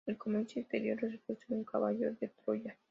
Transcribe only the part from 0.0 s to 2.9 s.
El comercio exterior resultó ser un caballo de Troya.